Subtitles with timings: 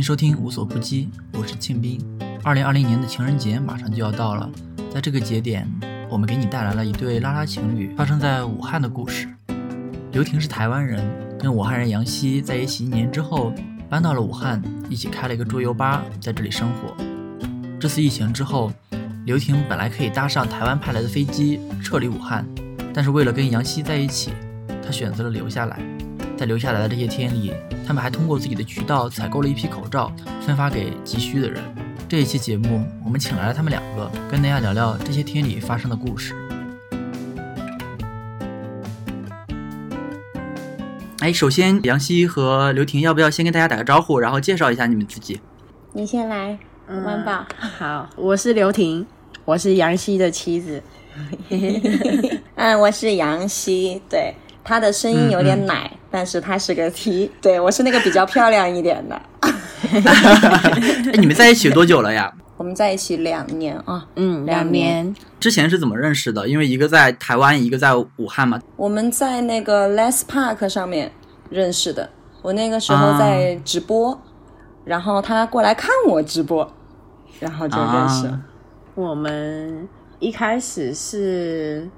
[0.00, 2.00] 欢迎收听无所不击，我是庆斌。
[2.42, 4.48] 二零二零年的情人节马上就要到了，
[4.90, 5.70] 在这个节点，
[6.08, 9.28] 我们给你带来了一对拉拉情侣发生在武汉的故事。
[10.12, 11.06] 刘婷是台湾人，
[11.38, 13.52] 跟武汉人杨希在一起一年之后，
[13.90, 16.96] 搬到了武汉，一起开了一个桌游吧，在这里生活。
[17.78, 18.72] 这次疫情之后，
[19.26, 22.46] 刘婷本来可以搭上台湾派来的飞机撤离武汉，
[22.94, 24.30] 但是为了跟杨希在一起，
[24.82, 25.78] 她选择了留下来。
[26.40, 27.52] 在留下来的这些天里，
[27.86, 31.62] 他们还通过自己的渠道采购了一批口罩，分发给急需的人。
[32.08, 36.34] 这一期节目，我们请来了他们两个，跟大家聊聊这些天里发生的故事。
[41.18, 45.38] 哎，首先杨希和刘婷，要不要先跟大家打个招呼，然后介绍一下你们自己？
[45.92, 47.44] 你先来，万宝。
[47.78, 49.06] 好，我是刘婷，
[49.44, 50.82] 我是杨希的妻子。
[52.56, 54.34] 嗯，我是杨希，对。
[54.62, 59.20] 他的声音有点奶，但是他是个 T，对我是那个比较漂亮一点的。
[59.90, 62.32] 哎，你们在一起多久了呀？
[62.58, 65.14] 我们在一起两年啊，嗯，两年。
[65.40, 66.46] 之前是怎么认识的？
[66.46, 68.60] 因为一个在台湾，一个在武汉嘛。
[68.76, 71.10] 我们在那个 Less Park 上面
[71.48, 72.10] 认识的。
[72.42, 74.20] 我那个时候在直播，
[74.84, 76.70] 然后他过来看我直播，
[77.40, 78.40] 然后就认识了。
[78.94, 81.88] 我们一开始是。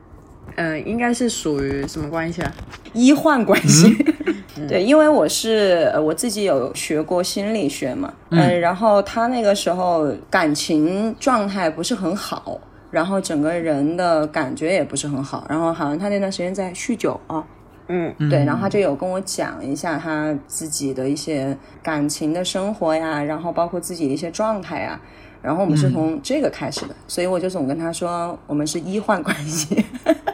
[0.56, 2.52] 嗯，应该是属于什么关系啊？
[2.92, 3.96] 医患关系。
[4.68, 17.42] 对，因为我是我自己有学过心理学嘛，嗯，然后他那个时候感情状态不是很好，然后整个人的感觉也不是很好，然后好像他那段时间在酗酒啊，
[17.88, 25.00] 嗯，对，然后他就有跟我讲一下他自己的一些感情的生活呀，然后包括自己的一些状态呀。
[25.42, 29.84] 然后我们是从这个开始的，所以我就总跟他说我们是医患关系。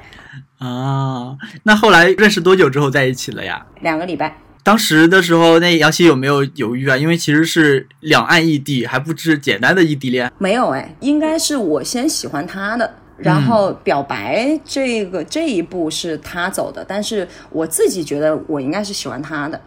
[0.59, 3.65] 啊，那后来认识多久之后在一起了呀？
[3.81, 4.37] 两个礼拜。
[4.65, 6.97] 当时的时候，那杨希有没有犹豫啊？
[6.97, 10.31] 因为其实是两岸异地，还不是简单的异地恋。
[10.37, 19.59] 没有哎，应该是我先喜欢他的，然后表白这个这一步是他走的，但是我自己觉得我应该是喜欢他的。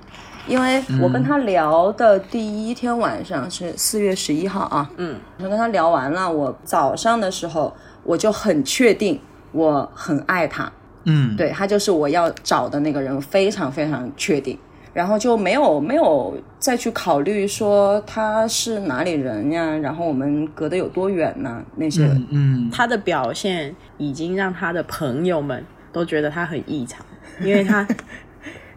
[0.47, 9.19] 因为我跟他聊的第一天晚上是四月十一号啊，嗯，我跟他聊完了，我早上的时候我就很确定
[9.51, 10.71] 我很爱他，
[11.05, 14.57] 嗯，对他就是我要找的那个人，非常非常确定，
[14.93, 21.63] 然后就没有没有再去考虑说他是哪里人呀，然后我们隔得有多远呢？
[21.75, 25.63] 那些，嗯，他的表现已经让他的朋友们
[25.93, 27.05] 都觉得他很异常，
[27.41, 27.87] 因为他。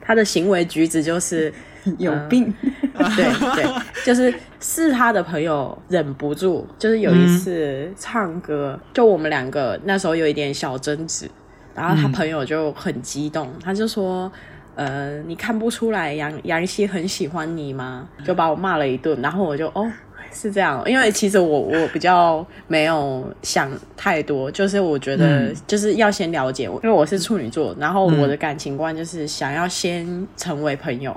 [0.04, 1.52] 他的行为举止就是
[1.98, 2.52] 有病，
[3.16, 11.28] 对对，就是是他的朋友忍不住，就是有一次唱歌，就我们两个那时候有一点小争执，
[11.74, 14.30] 然后他朋友就很激动，他就说
[14.76, 19.90] ：“呃，你看不出来杨杨希很喜欢你吗？”就把我骂了一顿，然后我就哦。
[20.34, 31.16] 是这样，因为其实我我比较没有想太多，就是我觉得就是要先了解我，因为我是处女座，然后我的感情观就是想要先成为朋友，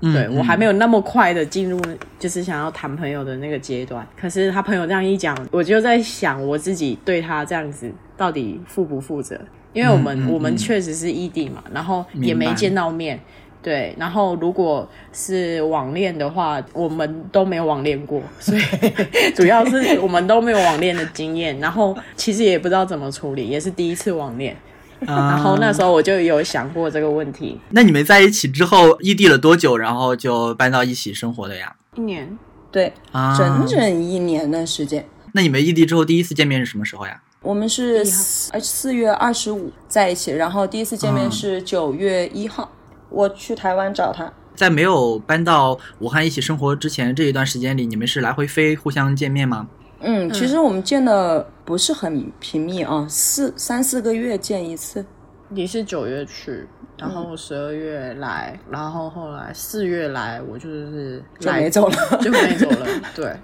[0.00, 1.80] 对我还没有那么快的进入
[2.18, 4.06] 就是想要谈朋友的那个阶段。
[4.20, 9.40] 可是他朋友这样一讲，我就在想我自己对他这样子到底负不负责？
[9.72, 13.20] 因为我们我们确实是异地嘛，然后也没见到面。
[13.66, 18.60] 对，然后如果是网恋的话，我们都没有网恋过，所以
[19.34, 24.56] 主要是我们都没有网恋的经验，然后其实也不知道怎么处理，也是第一次网恋，
[25.00, 27.58] 然后那时候我就有想过这个问题。
[27.70, 31.74] 那你们在一起之后异地了多久，然后就搬到一起生活的呀？
[31.96, 32.38] 一年，
[32.70, 35.04] 对，啊整整一年的时间。
[35.32, 37.20] 那你们异地之后第一次见面是什么时候呀？
[37.42, 38.04] 我们是
[38.52, 42.70] 呃四月二十五在一起，然后第一次见面是九月一号。
[43.08, 49.68] 我去台湾找他，在没有搬到武汉一起生活之前这一段时间里，你们是来回飞互相见面吗？
[50.00, 55.04] 嗯，其实我们见的不是很频密啊，四三四个月见一次。
[55.48, 56.66] 你是九月去，
[56.98, 62.86] 然后十二月来，然后后来四月来，我就是就没走了，就没走了。
[63.14, 63.36] 对，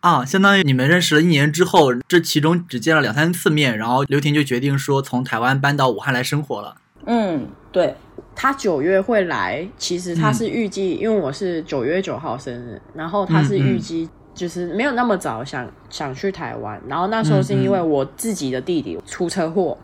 [0.00, 6.76] 啊，相当于你们认识了一年之后，这其中只见了两三次面，然后刘婷就决定说从台湾搬到武汉来生活了。
[7.06, 7.96] 嗯，对。
[8.40, 19.76] 他九月会来，其实他是预计，因为我是九月九号生日，然后他是预计就是没有那么早想想去台湾，然后那时候是因为我自己的弟弟出车祸，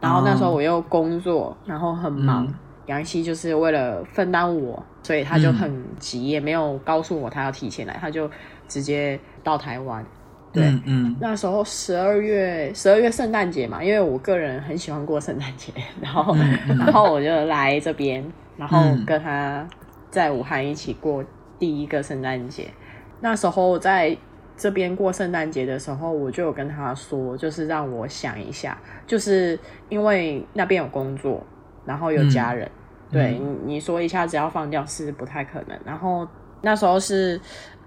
[0.00, 2.48] 然后那时候我又工作，然后很忙，
[2.86, 8.30] 杨希就是为了分担我，所以他就很急，也没有告诉我他要提前来，他就
[8.66, 10.02] 直接到台湾。
[10.52, 16.34] 对，嗯，那时候十二月，十二月圣诞节嘛，因为我个人很喜欢过圣诞节， 然后，
[16.66, 18.24] 然后我就来这边，
[18.56, 19.66] 然后跟他
[20.10, 21.24] 在武汉一起过
[21.58, 22.68] 第一个圣诞节。
[23.20, 24.16] 那时候在
[24.56, 28.76] 这边过圣诞节的时候，我就有跟他说，就是让我想一下，
[29.06, 29.58] 就是
[29.88, 31.46] 因为那边有工作，
[31.84, 32.68] 然后有家人，
[33.10, 35.78] 对你你说一下子要放掉是不太可能。
[35.84, 36.26] 然后
[36.62, 37.40] 那时候是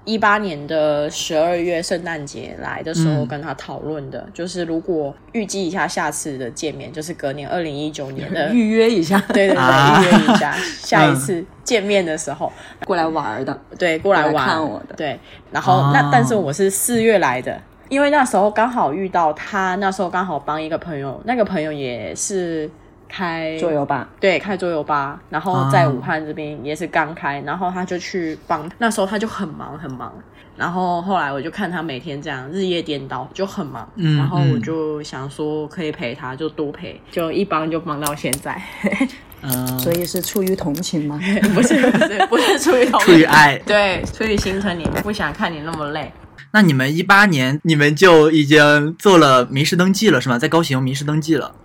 [0.05, 10.51] 一八年的十二月圣诞节来的时候跟他讨论的，就是如果预计一下下次的见面，就是隔年二零一九年的 预约一下， 对对对，预约一下
[10.81, 12.51] 下一次见面的时候。
[12.85, 13.43] 过来玩。
[13.45, 15.19] 的，对，过来玩看我的，对。
[15.51, 17.59] 然后那但是我是四月来的，
[17.89, 22.69] 因为那时候刚好遇到他，那时候刚好帮一个朋友，那个朋友也是
[23.07, 30.13] 开桌游吧，对，开桌游吧，然后在武汉这边也是刚开，然后他就去帮，那时候他就很忙很忙。
[30.55, 33.89] 然后后来我就看他每天这样日夜颠倒，就很忙。
[33.95, 38.61] 嗯，然后我就想说可以陪他，就多陪，就一帮就帮到现在。
[39.41, 41.19] 嗯， 所以是出于同情吗？
[41.55, 43.57] 不是，不是，不是出于同情，出于爱。
[43.65, 46.11] 对，出于心疼你，不想看你那么累。
[46.51, 50.37] 那你们一八年你们就已经做了民事登记了是吗？
[50.37, 51.55] 在高雄民事登记了。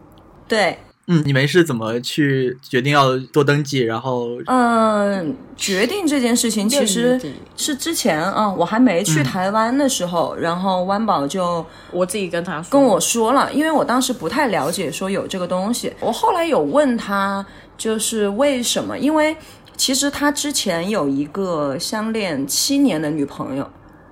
[0.48, 0.78] 对。
[1.10, 3.80] 嗯，你们是怎么去决定要做登记？
[3.80, 7.18] 然后，嗯，决定这件事情其实
[7.56, 17.44] 是之前啊，我还没去台湾的时候，然后湾宝就我自己跟他跟我说了，因为我当时不太了解说有这个东西，我后来有问他，
[17.78, 18.98] 就是为什么？
[18.98, 19.34] 因为
[19.78, 23.66] 其实他之前有一个相恋七年的女朋友。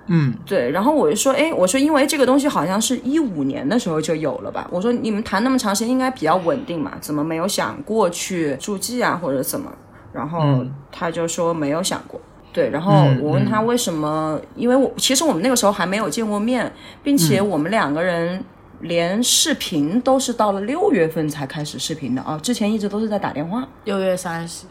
[0.09, 4.69] 嗯，对，然后我就说，哎，我说因为这个东西好像是一五年的时候就有了吧？
[4.71, 9.73] 我说你们谈那么长时间，应该比较稳定嘛，怎么没有想过去助记啊，或者怎么？
[10.13, 12.21] 然后他就说没有想过。
[12.53, 14.41] 对，然后我问他为什么？
[14.55, 18.43] 因为我其实我们那个时候还没有见过面，并且我们两个人
[18.81, 23.67] 连视频都是到了六月份才开始视频的啊，之前一直都是在打电话。
[23.85, 24.67] 六月三十。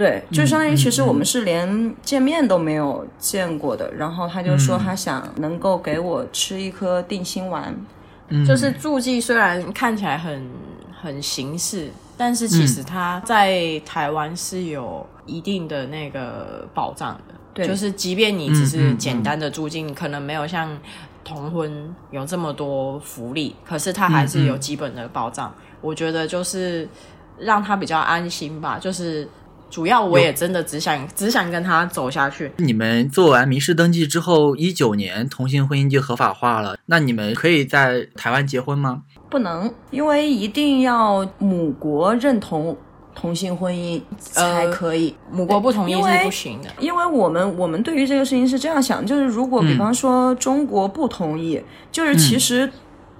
[0.00, 3.92] 对，就相当于其实我们是连见面都没有见过的。
[3.92, 7.74] 然后他就说他想能够给我吃一颗定心丸，
[8.46, 10.48] 就是助记虽然看起来很
[11.02, 17.34] 很形式，但是其实他在台湾是有一定的那个保障的。
[17.52, 20.74] 对，就是即便你只是简单的住进，可能没有像
[21.22, 25.54] 同婚有这么多福利，可是他还是有基本的保障。
[25.82, 26.88] 我觉得就是
[27.38, 29.28] 让他比较安心吧，就是。
[29.70, 32.50] 主要我也真的只想只想跟他走下去。
[32.56, 39.02] 你们做完民事登记之后，一九年同性婚姻就合法化了，那你们可以在台湾结婚吗？
[39.30, 42.76] 不能，因为一定要母国认同
[43.14, 46.68] 同性婚姻才可以，母国不同意是不行的。
[46.80, 51.62] 因为我们我们对于这个事情是这样想，就是如果比方说中国不同意，
[51.92, 52.68] 就是其实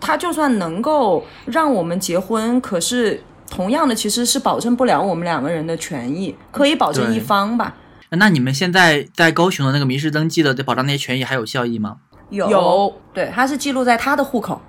[0.00, 3.22] 他就算能够让我们结婚，可是。
[3.50, 7.74] 同样的，其实是保证不了我们两个人的权益，可以保证一方吧。
[8.10, 11.96] 那你们现在在高雄的那个民事登记的，对保障那些权益还有效益吗？
[12.30, 14.60] 有，对，他是记录在他的户口，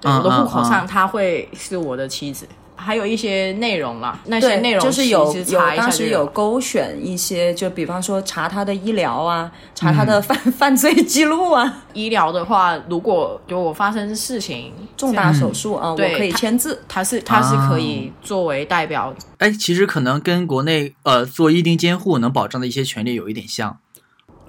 [0.00, 2.46] 对我的户口上，他会是我的妻子。
[2.80, 11.82] 还有一些内容啦，那些内容就是有有当时有勾选一些，就比方说查他的医疗啊，查他的犯 犯罪记录啊。
[11.92, 19.14] 医疗的话，如果有我发生事情，重大手术啊，我可以签字，他是他是可以作为代表。
[19.38, 23.78] 哎，其实可能跟国内呃做一定监护能保障的一些权利有一点像。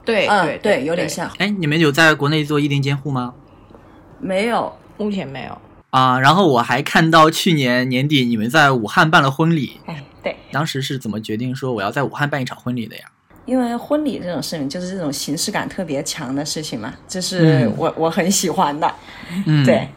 [0.05, 1.29] 对，嗯，对，有点像。
[1.37, 3.33] 哎，你们有在国内做一定监护吗？
[4.19, 5.57] 没有，目前没有。
[5.91, 9.79] 啊，然后我还看到去年年底你们在武汉办了婚礼。
[9.85, 13.03] 哎，对，当时是怎么决定说我要在武汉办一场婚礼的呀？
[13.45, 18.93] 因为婚礼这种事情就是这种形式感特别强的事情嘛，这是我我很喜欢的。
[19.45, 19.89] 嗯，对，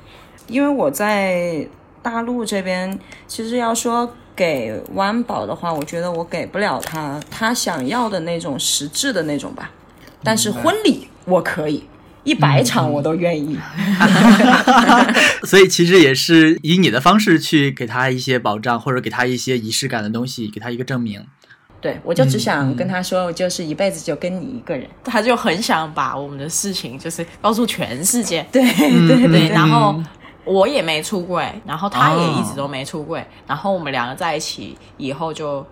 [0.49, 1.67] 因为我在
[2.03, 2.99] 大陆这边，
[3.29, 9.71] 其实要说给湾宝的话，我觉得我给不了他他想要的那种实质的那种吧，
[10.25, 11.85] 但是婚礼我可以。
[12.25, 13.59] 一百场我都愿意，
[15.45, 21.23] 所以其实也是以你的方式去给他一些保障，或者给他一些仪式感的东西，给他一个证明。
[21.83, 24.89] 对，我就只想跟他说，我就是一辈子就跟你一个人。
[25.05, 28.43] 他就很想把我们的事情就是告诉全世界。
[28.51, 28.63] 对
[29.07, 30.03] 对对，然后
[30.47, 35.67] 我也没出柜，然后他也一直都没出柜，然后我们两个在一起以后就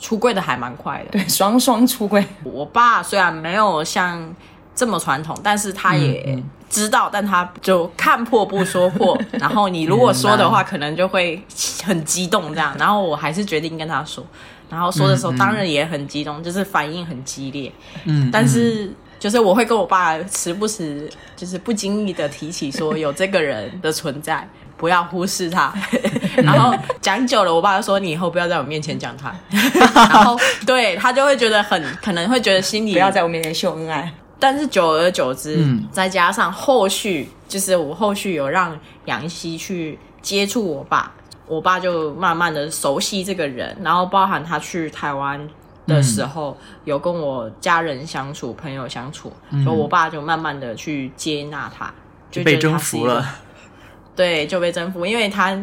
[0.00, 1.12] 出柜的还蛮快的。
[1.12, 2.26] 对，双双出柜。
[2.42, 4.34] 我爸虽然没有像。
[4.74, 9.18] 这么传统，但是他也知道，但他就看破不说破。
[9.38, 11.42] 然后你如果说的话，可能就会
[11.84, 12.74] 很激动这样。
[12.78, 14.24] 然后我还是决定跟他说，
[14.70, 17.70] 然后说的时候当然也很激动，就是反应很激烈。
[18.04, 24.48] 嗯，但是就是我会跟我爸时不时就是不经意的提起说有这个人的存在，
[24.78, 25.72] 不要忽视他。
[26.42, 29.34] 然后讲久了，我爸就说你以后不要在我面前讲他。
[29.94, 34.10] 然后对他就会觉得很可能会觉得心里不要在我面前秀恩爱。
[34.42, 41.12] 但是久而久之，嗯再加上后续，就是我后续有让杨希去接触我爸，
[41.46, 45.48] 我爸就慢慢的熟悉这个人，然后包含他去台湾
[45.86, 51.94] 的时候，有跟我家人相处、朋友相处，嗯所以我爸就慢慢的去接纳他，
[52.28, 53.24] 就被征服了。
[54.14, 55.56] 对，就被征服，因为他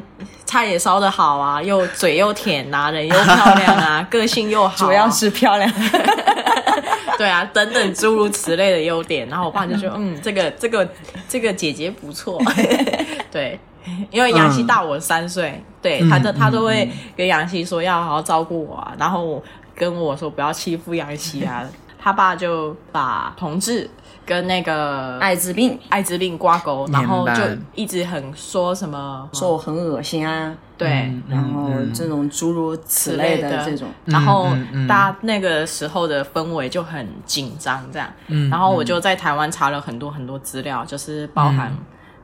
[0.45, 5.71] 菜也烧的好啊，又嘴又甜啊，人又漂亮啊， 个性又好啊、主要是漂亮。
[7.17, 9.27] 对啊，等等诸如此类的优点。
[9.27, 10.87] 然后我爸就说：“嗯，这个这个
[11.27, 12.41] 这个姐姐不错。
[13.31, 13.59] ”对，
[14.11, 19.43] 因为杨希大我三岁，对，他都他都会跟杨希说要好好照顾我啊，然后
[19.75, 21.67] 跟我说不要欺负杨希啊。
[22.01, 23.89] 他爸就把同志
[24.29, 27.41] 跟那个艾滋病，艾滋病挂钩，然后就
[27.73, 30.87] 一直很说什么说我很恶心啊，对。
[30.87, 34.49] 嗯然后这种诸如此类的这种，然后
[34.87, 38.07] 大家那个时候的氛围就很紧张，这样。
[38.27, 41.75] 嗯然后我就在台湾查了很多很多资料，就是包含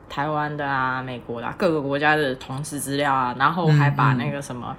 [0.08, 4.76] 台湾的啊、美国的、啊、各个国家的同事资料啊，然后还把那个什么。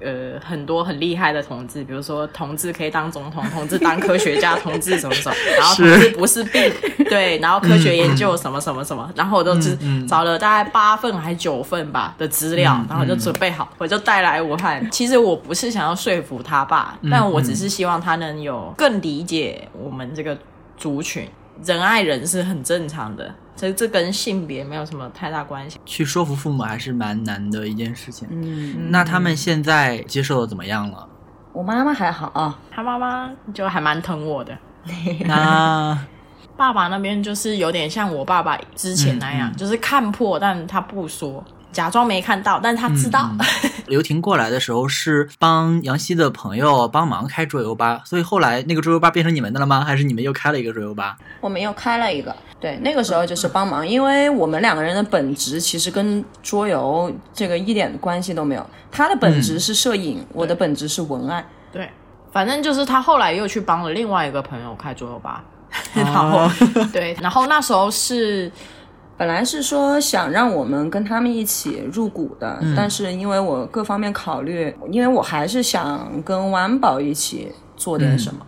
[0.00, 6.72] 呃，很多很厉害的同志，比如说同志可以当总统，同志当科学家，同志什么什么， 然后同志不是病，
[7.08, 9.76] 对，然后科学研究什么什么什么，然后我都只
[10.06, 14.86] 找了大概八份还是九份吧的资料，然后就准备好，我就带来武汉。
[14.90, 20.36] 其实我不是想要说服他爸，但我只是希望他能有更理解我们这个
[20.76, 21.28] 族群，
[21.64, 25.80] 仁爱人是很正常的，这这跟性别没有什么太大关系。
[25.86, 28.28] 去说服父母还是蛮难的一件事情。
[28.30, 31.08] 嗯，那他们现在接受的怎么样了？
[31.52, 34.56] 我妈妈还好啊，她妈妈就还蛮疼我的，
[35.26, 35.98] 那
[36.54, 43.30] 爸爸那边就是有点像我爸爸之前那样，就是看破，但他不说，假装没看到，但是他知道。
[43.88, 49.84] 刘婷过来的时候是帮杨希的朋友帮忙开桌游吧，所以后来那个桌游吧变成你们的了吗？
[49.84, 51.16] 还是你们又开了一个桌游吧？
[51.40, 58.66] 我们又开了一个，对，那个时候就是帮忙，因为我们两个人的本职其实跟桌游这个一点关系都没有。
[58.90, 61.44] 他的本职是摄影，我的本职是文案。
[61.70, 61.90] 对，
[62.32, 65.44] 反正就是他后来又去帮了另外一个朋友开桌游吧，
[65.94, 66.48] 然后
[66.92, 68.50] 对，然后那时候是
[69.18, 78.40] 本来是说想让我们跟他们一起入股的，但是因为我各方面考虑，因为我还是想跟湾宝一起做点什么。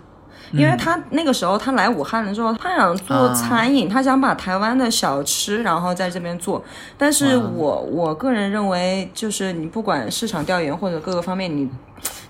[0.53, 6.63] 因为他那个时候他来武汉了之后，他想做餐饮，他想把台湾的小吃然后在这边做。
[6.97, 11.69] 但是我我个人认为，就是你不管市场调研或者各个方面，你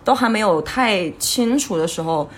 [0.05, 2.29] 都还没有太清楚的时候，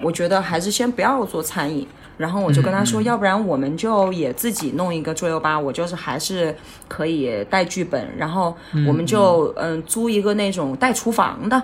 [0.00, 1.86] 我觉得还是先不要做餐饮。
[2.16, 6.54] 然后我就跟他说，要不然我们就也自己弄一个桌游吧，我就是还是
[6.86, 8.56] 可以带剧本，然后
[8.86, 11.60] 我们就嗯租一个那种带厨房的。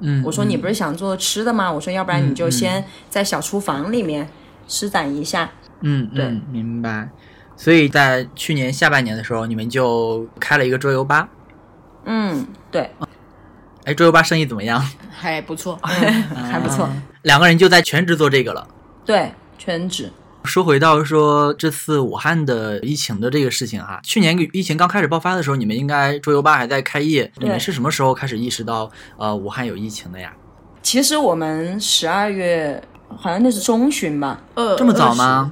[0.00, 1.70] 嗯，我说你不是想做吃的吗？
[1.72, 4.28] 我说要不然你就先在小厨房里面
[4.66, 5.50] 施展一下。
[5.80, 7.08] 嗯，对，明白。
[7.56, 11.28] 所以在去年下半年的时候，你们就开了一个桌游吧。
[12.04, 12.90] 嗯，对，
[13.84, 14.84] 哎，桌游吧生意怎么样？
[15.10, 16.88] 还不错， 还不错。
[17.22, 18.66] 两个人就在全职做这个了。
[19.04, 20.10] 对，全职。
[20.44, 30.32] 说回到说这次武汉的疫情的这个事情哈，去年疫情刚开始爆发的时候，你们应该桌游吧还在开业，你们是什么时候开始意识到呃武汉有疫情的呀？
[30.82, 35.50] 其实我们十二月好像那是中旬吧，呃，这么早吗？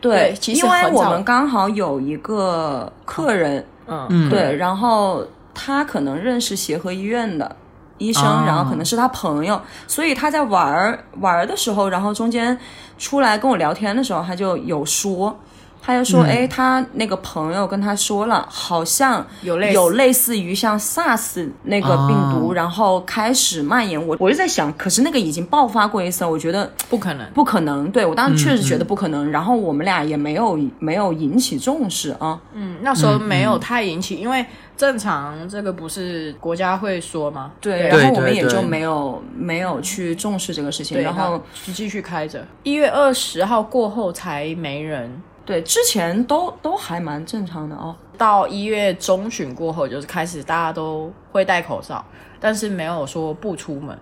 [0.00, 4.06] 对其实因为我们刚好有一个客人，嗯。
[4.10, 4.28] 嗯。
[4.28, 7.54] 对，然后他可能认识协和医院的
[7.98, 12.58] 医生，哦然后可能是他朋友，所以他在玩儿玩儿的时候，然后中间
[13.02, 15.36] 出来跟我聊天的时候，他就有说。
[15.84, 24.00] 他就嗯说：“哎、他那个朋友跟他说了，好像有类似有类似于像 SARS 那个病毒，哦然后开始蔓延。
[24.06, 27.28] 我我就在想，可是那个已经爆发过一次，我觉得不可能。
[27.34, 27.90] 不可能。
[27.90, 32.38] 对我当时确实觉嗯得不可能，然后我们俩也没有没有引起重视啊。
[32.54, 34.46] 嗯，那时候没有太引起，因为
[34.82, 37.52] 正常这个不是国家会说吗？
[37.60, 42.44] 对，然后我们也就没有没有去重视这个事情，然后就继续开着。
[42.64, 47.94] 一月二十号过后才没人，对之前都都还蛮正常的哦。
[48.18, 52.04] 到一月中旬过后，就是开始大家都会戴口罩，
[52.40, 53.96] 但是没有说不出门。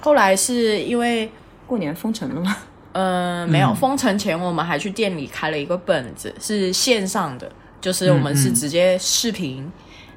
[0.00, 1.30] 后来是因为
[1.68, 2.56] 过年封城了吗？
[2.94, 7.48] 呃没有封城前，我们还去店里开了一个本子，是线上的，
[7.80, 9.70] 就是我们是直接视频，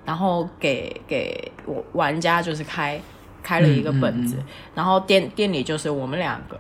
[0.06, 3.02] 然后给给我玩家就是开
[3.42, 4.38] 开了一个本子，
[4.76, 6.60] 然后店店里就是我们两个。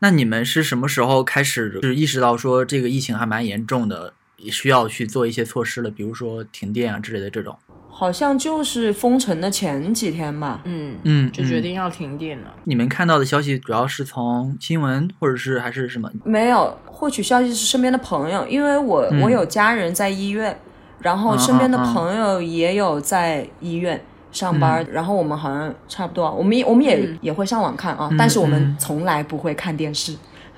[0.00, 7.56] 那你们是什么时候开始就是意识到说这个疫情还蛮严重的，也需要去做一些措施了，比如说停电啊之类的这种？
[7.88, 10.60] 好像就是封城的前几天吧。
[10.64, 12.52] 嗯嗯，就决嗯定要停电了。
[12.64, 16.10] 你们看到的消息主要是从新闻，或者是还是什么？
[16.24, 20.58] 没有获取消息是身边的朋友，因为我、嗯我有家人在医院，
[21.04, 30.16] 然后嗯身边的朋友也有在医院上班，嗯然后我们好像差不多，我们也我们也、嗯也会上网看啊，嗯但是我们嗯从来不会看电视，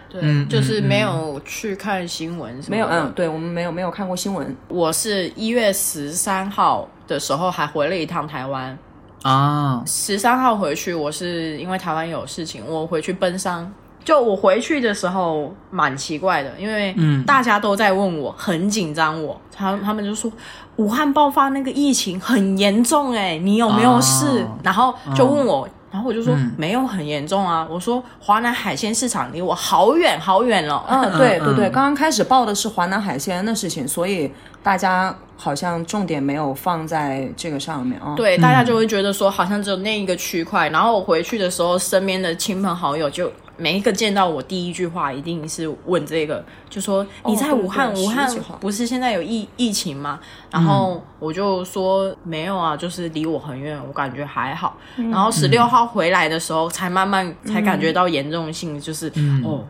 [0.08, 2.70] 对，嗯就是嗯没有去看新闻什么的。
[2.70, 8.78] 没有，嗯，对我们没有没有看过新闻，我是一月十三号的时候还回了一趟台湾。
[9.22, 13.70] 啊，十三号回去，我是因为台湾有事情，我回去奔丧。
[14.06, 20.30] 就我回去的时候蛮奇怪的，因为嗯大家都在问我，很紧张我，他他们就说
[20.76, 24.42] 武汉爆发那个疫情很严重哎、你有没有事？
[24.42, 34.32] 哦然后就问我，然后我就说、嗯没有很严重啊，我说华南海鲜市场离我好远好远了，嗯，对对对，嗯刚刚开始报的是华南海鲜的事情，所以
[34.62, 40.68] 大家好像重点没有放在这个上面啊。，对，大家就会觉得说好像只有那一个区块。
[40.68, 48.28] 然后我回去的时候，身边的亲朋好友就每一个见到我，第一句话一定是问这个，就说你在武汉，武汉
[48.60, 50.20] 不是现在有疫疫情吗？
[50.50, 54.76] 然后我就说没有啊，就是离我很远，我感觉还好。
[54.96, 59.12] 然后十六号回来的时候，才慢慢才感觉到严重性，就是、
[59.44, 59.64] 哦。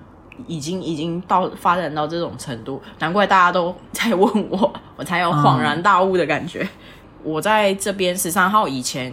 [0.46, 6.68] 已经已经到发展到这种程度，难怪大家都在问我，我才有恍然大悟的感觉。
[7.26, 9.12] 我在这边十三号以前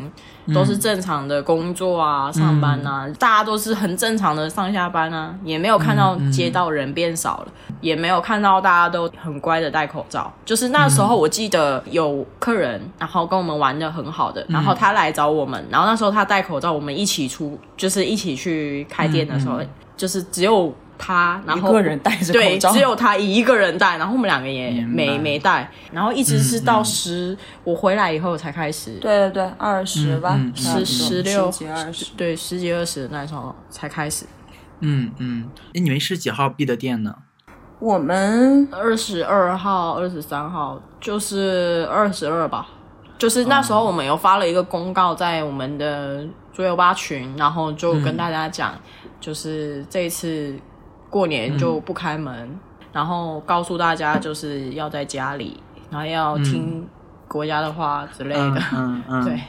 [0.54, 7.48] 都是正常的工作啊、上班啊，大家都是很正常的上下班啊，也没有看到街道人变少了，
[7.82, 10.32] 也没有看到大家都很乖的戴口罩。
[10.46, 19.60] 就是那时候我记得有客人，然后跟我们玩的很好的，然后他来找我们，然后那时候他戴口罩，我们一起出，就是一起去开店的时候，
[19.98, 20.74] 就是只有
[21.06, 32.06] 他，然后一个人戴着对，口罩，只有他一个人戴，然后我们两个也没没戴，然后一直是到十、我回来以后才开始，对对对，二十吧，十十六十几二十。
[32.16, 34.26] 对，十几二十的那时候才开始，
[34.80, 37.14] 嗯嗯，哎，你们是几号闭的店呢？
[37.80, 42.66] 我们二十二号、二十三号就是二十二吧，
[43.18, 48.74] 就是那时候我们有发了一个公告在我们的桌游吧群，然后就跟大家讲，
[49.20, 50.58] 就是这一次
[51.14, 52.50] 过年就不开门，
[52.92, 55.60] 然后告诉大家就是要在家里，
[55.92, 56.88] 然后要听
[57.28, 59.40] 国家的话之类嗯的，嗯嗯， 对。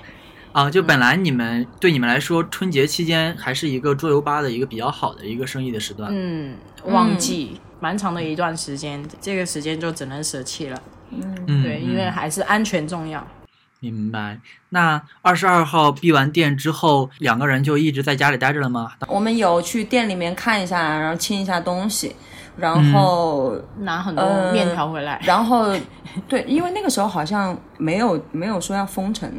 [0.52, 6.10] 啊，就本来你们对你们来说，春节期间还是一个桌游吧的一个比较好的一个生意的时段。
[6.12, 10.78] 嗯，旺季蛮长的一段时间，这个时间就只能舍弃了。
[11.10, 13.26] 嗯，对，因为还是安全重要。
[13.90, 14.38] 明白。
[14.70, 18.92] 那二十二号闭完店之后，两个人就一直在家里待着了吗？
[19.08, 22.14] 我们有去店里面看一下，然后清一下东西，
[22.56, 25.74] 然嗯后、拿很多呃面条回来，然后
[26.28, 29.30] 对，因为那个时候好像没有没有说要封城，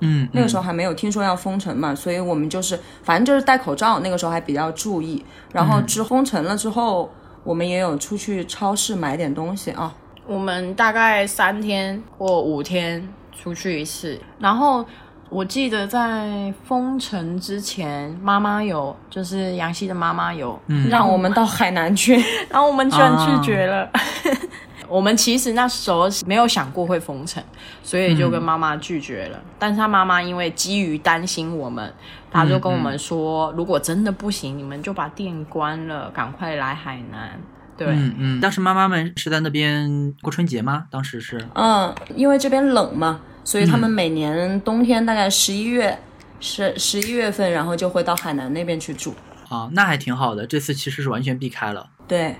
[0.00, 5.24] 嗯，那个时候还没有听说要封城嘛，所以我们就是反正就是戴口罩，那个时候还比较注意。
[5.52, 7.10] 然后之封城了之后，
[7.44, 9.94] 我们也有出去超市买点东西啊。
[10.26, 14.84] 我们大概三天或五天出去一次，然后。
[15.28, 20.56] 我记得在封城之前，妈妈有就是杨希的妈妈有
[20.88, 22.14] 让我们到海南去，
[22.48, 23.90] 然后我们居然拒绝了。
[24.88, 27.42] 我们其实那时候没有想过会封城，
[27.82, 29.40] 所以就跟妈妈拒绝了。
[29.58, 31.92] 但是他妈妈因为基于担心我们，
[32.30, 37.36] 他就跟我们说，如果真的不行，你们就把店关了，赶快来海南。
[37.76, 38.40] 对，嗯嗯。
[38.40, 40.86] 当时妈妈们是在那边过春节吗？
[40.90, 45.98] 当时是嗯，因为这边冷嘛，所以他们每年冬天大概十一月。
[46.38, 49.14] 十十一月份，然后就会到海南那边去住。
[49.48, 50.46] 啊，那还挺好的。
[50.46, 51.88] 这次其实是完全避开了。
[52.06, 52.36] 对，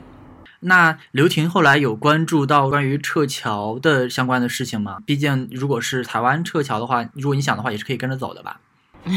[0.61, 4.99] 那刘婷后来有关注到关于撤侨的相关的事情吗？
[5.07, 8.61] 毕竟如果是台湾撤侨的话，如果你想的话，也是可以跟着走的吧？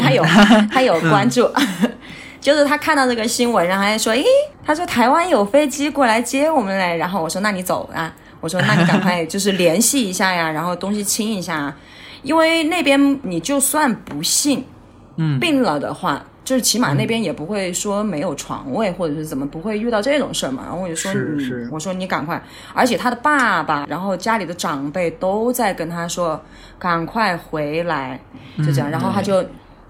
[0.00, 0.24] 他有
[0.72, 1.48] 他有关注，
[2.44, 4.22] 就是他看到这个新闻，然后他就说：“诶，
[4.62, 11.74] 他说台湾有飞机过来接我们嘞。”然后我说：“那你走啊。”我说：“那你赶快就是联系一下呀， 然后东西清一下，
[12.22, 14.62] 因为那边你就算不幸
[15.16, 20.62] 嗯病了的话。”就是起码那边也不会说没有床位，或者是怎么不会遇到这种事儿嘛。
[20.66, 22.38] 然后我就说，嗯是是我说你赶快，
[22.74, 26.38] 而且他的爸爸，然后家里的长辈都在跟他说，
[26.78, 28.20] 赶快回来，
[28.58, 28.90] 就这样。
[28.90, 29.42] 然后他就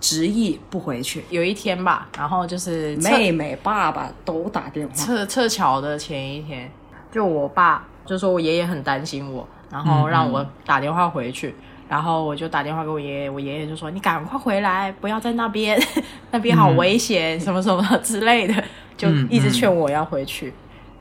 [0.05, 1.25] 执意不回去。
[1.31, 6.71] 有一天吧，然后就是妹妹、爸爸都打电话，撤撤侨的前一天，
[7.11, 11.55] 就我爸就说我爷爷很担心我，然后让我打电话回去。
[11.89, 15.81] 然后我就打电话给我爷爷，我爷爷就说：“你赶快回来，不要在那边，
[16.33, 18.55] 那边好危险，什么什么之类的，
[18.97, 20.53] 就一直劝我要回去。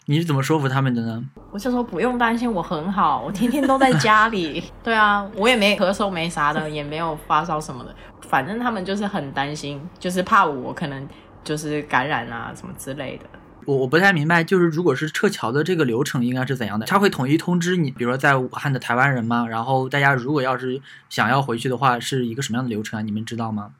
[0.05, 1.23] 你是怎么说服他们的呢？
[1.51, 4.61] 我就说不用担心，我很好，我天天都在家里。
[4.83, 7.95] 对啊，我也没咳嗽，没啥的，也没有发烧什么的。
[8.21, 11.07] 反正他们就是很担心，就是怕我可能
[11.43, 13.25] 就是感染啊什么之类的。
[13.65, 16.85] 我我不太明白，就是如果是撤侨的这个流程应该是怎样的？
[16.85, 19.47] 他会统一通知你，比如说在武汉的台湾人吗？
[19.47, 23.01] 然后大家如果要是想要回去的话，是一个什么样的流程啊？
[23.01, 23.71] 你们知道吗？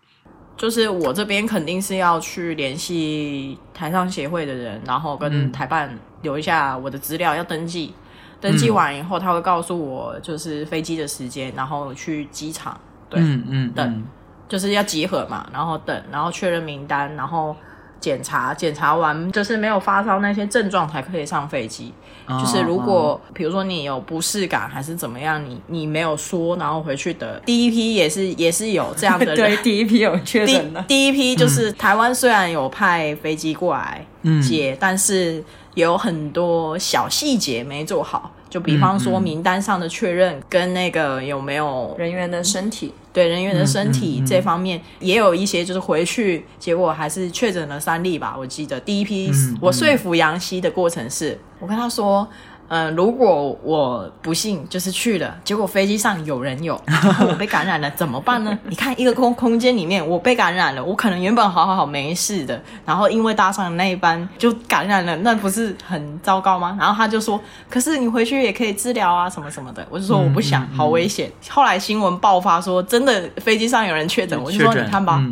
[0.55, 7.93] 就是我这边肯定是要去联系台商协会的人，然后跟台办留一下我的资料要登记，
[8.41, 12.75] 登记完以后他会告诉我就是飞机的时间，然后去机场，
[13.07, 14.03] 对，嗯嗯，等，
[14.49, 17.55] 就是要集合嘛，然后等，然后确认名单，然后。
[18.03, 21.93] 检查检查完就是没有发烧那些症状才可以上飞机。
[22.27, 29.33] 就是如果比如说你有不适感还是怎么样，你你没有说，然后回去的第一批也是也是有这样的。
[29.35, 30.81] 对，第一批有确诊的。
[30.83, 34.05] 第一批就是台湾虽然有派飞机过来
[34.41, 35.41] 接，但是
[35.75, 38.33] 有很多小细节没做好。
[38.49, 42.93] 就比方说名单上的确认跟那个有没有人员的身体。
[43.13, 48.36] 对人员的身体这方面也有一些，就是回去结果还是确诊了三例吧。
[48.38, 52.28] 我记得第一批我说服杨希的过程是，我跟他说。
[52.69, 56.80] 嗯，如果我不幸就是去了，结果飞机上有人有，
[57.28, 58.58] 我被感染了，怎么办呢？
[58.67, 66.76] 你看一个空空间里面，我被感染了，我可能原本好好好没事的，然后因为搭上那一班就感染了，那不是很糟糕吗？
[66.80, 69.86] 然后他就说，可是你回去也可以治疗啊，什么什么的。
[69.89, 71.32] 我就说我不想，好危险。
[71.49, 75.23] 后来新闻爆发说，真的飞机上有人确诊，我就说你看吧。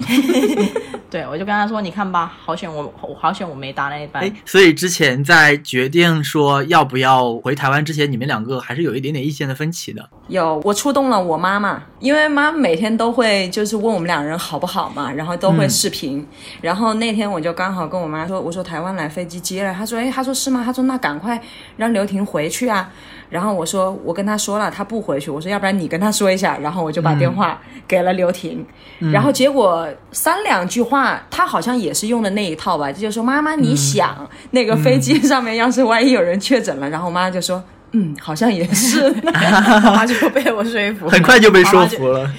[1.09, 2.89] 对，我就跟他说：“你看吧，好险我，
[3.19, 10.09] 好险我没搭那一班。”所以之前在决定说要不要回台湾之前，你们两个还是有一点点意见的分歧的。
[10.27, 16.25] 有，我触动了我妈妈，因为妈每天都会就是问我们两人好不好嘛，然后都会视频。
[16.61, 21.41] 然后那天我就刚好跟我妈说：“我说台湾来飞机接了。”她说：“哎，她说是吗？”她说：“那赶快
[21.77, 22.91] 让刘婷回去啊。”
[23.31, 28.63] 然后我说：“我跟他说了，他不回去。”我说：“要不然你跟他说一下。”然后我就把电话给了刘婷。
[28.99, 31.19] 然后结果三两句话。
[31.31, 37.63] 他好像也是用的那一套吧，就说妈妈，你想那个飞机上面要是万一有人确诊了，然后我妈就说，
[37.93, 42.31] 嗯，好像也是， 他就被我说服，很快就被说服了。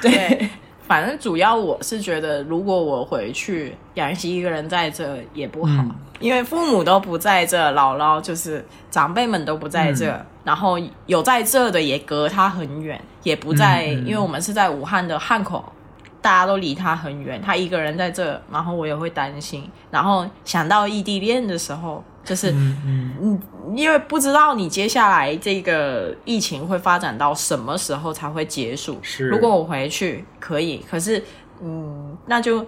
[0.00, 0.48] 对，
[0.86, 5.84] 反正主要我是觉得，如果我回去，杨希一个人在这也不好，
[6.24, 15.62] 因为父母都不在这，姥姥就是长辈们都不在这，然后有在这的也隔他很远，也不在，因为我们是在武汉的汉口。
[16.22, 19.70] 大家都离他很远，他一个人在这，然后我也会担心。
[19.90, 23.38] 然后想到异地恋的时候，就是嗯，
[23.76, 28.98] 因为不知道你接下来这个疫情会发展到什么时候才会结束。
[29.02, 31.22] 是，如果我回去可以，可是
[31.60, 32.66] 嗯，那就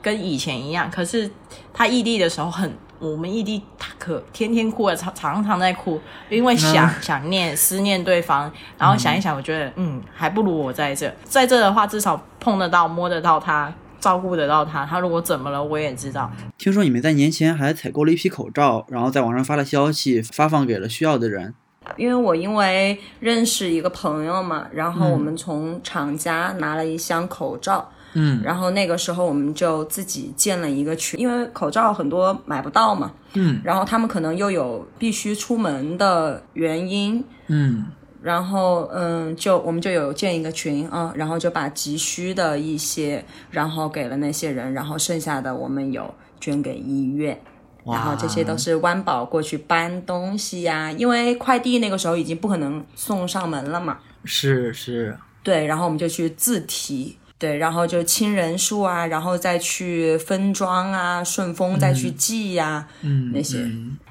[0.00, 0.88] 跟以前一样。
[0.88, 1.28] 可是
[1.74, 2.72] 他异地的时候很。
[3.10, 14.86] 我们异地，他可天天哭啊，常常常在哭，因为想想念、思念对方，然后想一想，我觉得，嗯，还不如我在这，在这的话，至少碰得到、摸得到他，照顾得到他。
[14.86, 16.30] 他如果怎么了，我也知道。
[16.56, 21.52] 听说你们在年前还采购了一批口罩，然后在网上发了消息，发放给了需要的人。
[21.96, 27.90] 因为我因为认识一个朋友嘛，然后我们从厂家拿了一箱口罩。
[27.90, 27.98] 嗯，
[28.42, 37.86] 然后那个时候我们就自己建了一个群，因为口罩很多买不到嘛，嗯，然后他们可能又有必须出门的原因，嗯，
[38.20, 47.40] 然后嗯，就我们就有建一个群啊，然后就把急需的一些，然后给了那些人，然后剩下的我们有捐给医院，
[47.86, 57.16] 然后这些都是湾宝过去搬东西呀，因为快递那个时候已经不可能送上门了嘛，是是，对，然后我们就去自提。
[57.42, 63.58] 对，然后就清人数啊，然后再去分装啊，顺丰再去寄呀，嗯，那些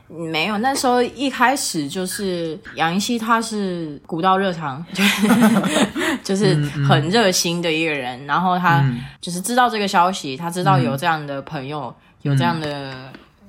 [0.10, 0.58] 没有。
[0.58, 4.86] 那时候一开始就是杨希，他是古道热肠，
[6.22, 6.54] 就是
[6.86, 8.26] 很热心的一个人。
[8.26, 8.84] 然后他
[9.22, 12.94] 就是知道这个消息，他知道有这样的朋友，有这样的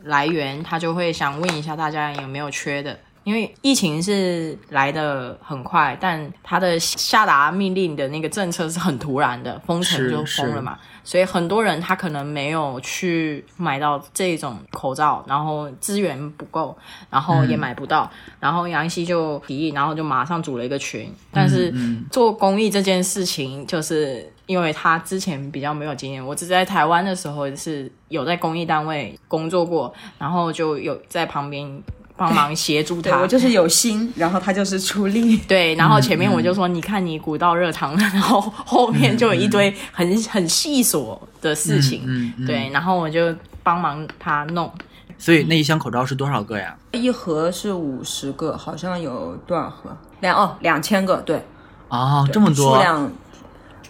[0.05, 2.97] 来源，他就会想问一下大家有没有缺的。
[3.25, 16.77] 因为疫情是来的很快，但他的下达命令的那个政策是很突然的，封城就封了嘛，所以很多人他可能没有去买到这种口罩，然后资源不够，
[17.11, 21.09] 然后也买不到，然后杨希就提议，然后就马上组了一个群。
[21.31, 21.73] 但是
[22.11, 31.83] 做公益这件事情，就是因为他之前比较没有经验，我只在台湾的时候是有在公益单位工作过，然后就有在旁边。
[32.23, 35.37] 帮忙协助他，我就是有心，然后他就是出力。
[35.49, 42.33] 对，然后前面我就说，你看你鼓到热肠了，然后后面就有一堆很很细琐的事情。
[42.47, 44.71] 对，然后我就帮忙他弄。
[45.19, 46.77] 所以那一箱口罩是多少个呀？
[46.93, 49.97] 一盒是五十个，好像有多少盒？
[50.21, 51.45] 两哦，两千个，对，
[51.89, 53.13] 啊，这么多数多，量，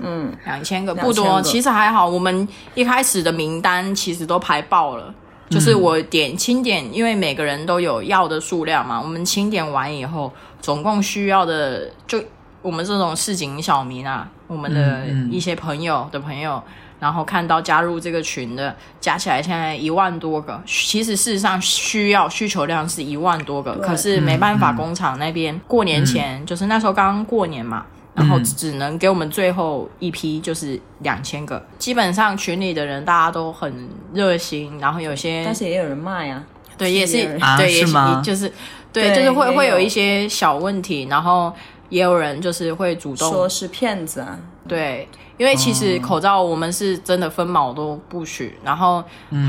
[0.01, 2.09] 嗯，两千个2000不多，其实还好。
[2.09, 5.15] 我们一开始的名单其实都排爆了，
[5.53, 9.01] 就是我点清点，因为每个人都有要的数量嘛。
[9.01, 12.23] 我们清点完以后，总共需要的就
[12.63, 16.63] 我们这种市井小民啊，我们的一些朋友的朋友。
[17.03, 20.63] 然后看到加入这个群的，加起来现在一万多个。
[20.65, 28.45] 其实事实上需要需求量是一万多个，可是没办法，工厂那边过年前、就是那时候刚刚过年嘛，然后嗯。
[28.45, 31.65] 只能给我们最后一批，就是两千个。
[31.79, 36.43] 基本上群里的人大家都很热心，然后有些但是也有人骂呀，
[36.77, 38.21] 对也是对也是吗？
[38.25, 38.53] 就是
[38.93, 41.53] 对对就是会会有一些小问题，然后
[41.89, 49.03] 也有人就是会主动说是骗子啊，对，因为其实口罩我们是真的分毛都不许，然后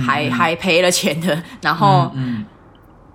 [0.06, 2.46] 还、还赔了钱的，然后嗯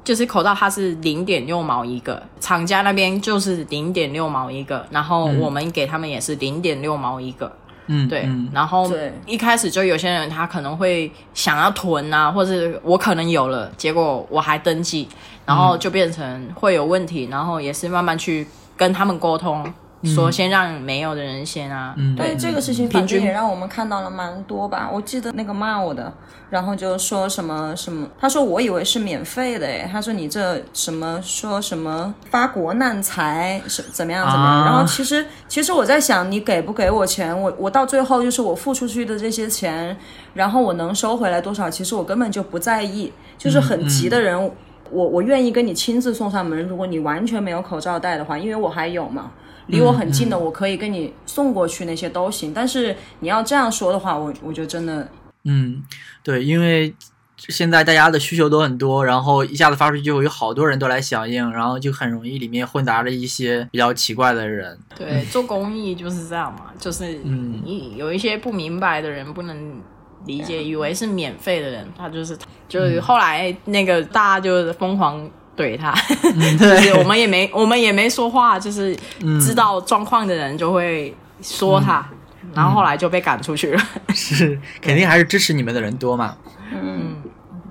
[0.09, 7.53] 就是口罩它是零点六毛一个，厂家那边就是零点六毛一个，然后我们给他们也是零点六毛一个。
[7.89, 15.07] 嗯，对，嗯然后对一开始就有些人他可能会想要囤啊，或者我可能有了，结果我还登记，
[15.45, 18.47] 然后就变成会有问题，然后也是慢慢去
[18.79, 19.71] 跟他们沟通，
[20.05, 24.89] 说先让没有的人先啊，嗯对这个事情，反正也让我们看到了蛮多吧。
[24.93, 26.13] 我记得那个骂我的，
[26.51, 34.55] 然后就说什么什么，他说我以为是免费的诶，他说你这什么说什么发国难财是怎么样怎么样。
[34.55, 37.37] 啊然后其实其实我在想，你给不给我钱？
[37.37, 39.97] 我我到最后就是我付出去的这些钱，
[40.35, 41.69] 然后我能收回来多少？
[41.69, 44.51] 其实我根本就不在意，就是很急的人。
[44.91, 49.31] 我我愿意跟你亲自送上门，如果你完全没有口罩戴的话，因为我还有嘛，
[49.69, 52.53] 离我很近的，我可以跟你送过去，那些都行。
[52.53, 55.09] 但是你要这样说的话，我我就真的
[55.45, 55.83] 嗯，
[56.23, 56.93] 对，因为
[57.37, 64.79] 现在大家的需求都很多，然后一下子发出去，就会有好多人都来响应，然后就很容易里面混杂着一些比较奇怪的人。
[64.97, 69.81] 对，做公益就是这样嘛，就是嗯你有一些不明白的人不能
[70.27, 72.37] 理解，以为是免费的人，他就是
[72.69, 75.31] 就是后来那个大家就是疯狂。
[75.59, 75.93] 怼他，
[76.57, 78.97] 就是我们也没我们也没说话，就是
[79.45, 82.09] 知道状况的人就会说他，
[82.55, 83.83] 然后后来就被赶出去了。
[84.15, 86.37] 是，肯定还是支持你们的人多嘛。
[86.73, 87.17] 嗯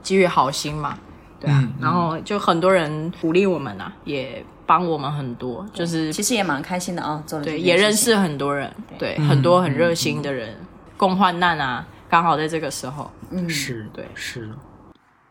[0.03, 0.97] 基于好心嘛，
[1.39, 10.55] 对啊，嗯然后就很多人鼓励我们啊，也帮我们很多，就是其实也蛮开心的啊，做了这对，也认识很多人，对，嗯很多很热心的人，
[10.97, 14.05] 共患难啊，刚好在这个时候，嗯，是，对。
[14.15, 14.49] 是。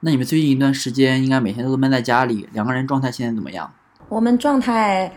[0.00, 3.72] 那你们最近一段时间应该每天都闷在家里，两个人状态现在怎么样？
[4.09, 5.11] 我们状态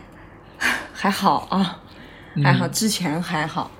[0.92, 1.80] 还好啊，
[2.42, 3.70] 还嗯好，之前还好。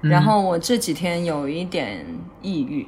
[0.00, 2.06] 然后我这几天有一点
[2.40, 2.86] 抑郁，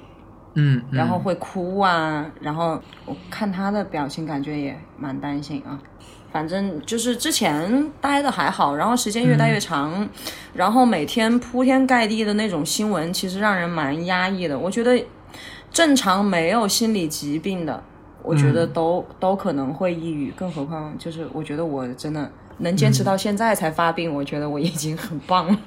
[0.55, 5.79] 嗯，嗯然后会哭啊，然后我看他的表情，感觉也蛮担心啊。
[6.31, 10.09] 反正就是之前待的还好，然后时间越待越长，
[10.55, 14.59] 然后每天铺天盖地的那种新闻，其实让人蛮压抑的。
[14.59, 15.05] 我觉得
[15.73, 17.83] 正常没有心理疾病的，
[18.23, 25.59] 我觉得都、都可能会抑郁，更何况就是我觉得我真的能坚持到现在才发病，我觉得我已经很棒了。